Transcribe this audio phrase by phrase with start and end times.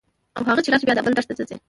[0.37, 1.55] او هغه چې راشي بیا دا بل درس ته ځي.